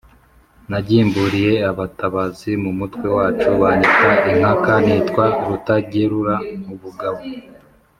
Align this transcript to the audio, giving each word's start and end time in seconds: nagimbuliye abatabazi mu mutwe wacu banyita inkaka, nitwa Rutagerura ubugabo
nagimbuliye 0.69 1.53
abatabazi 1.71 2.51
mu 2.63 2.71
mutwe 2.79 3.07
wacu 3.17 3.49
banyita 3.61 4.09
inkaka, 4.31 4.73
nitwa 4.85 5.25
Rutagerura 5.47 6.35
ubugabo 6.73 7.19